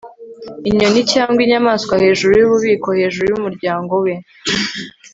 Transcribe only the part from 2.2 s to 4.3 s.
yububiko hejuru yumuryango we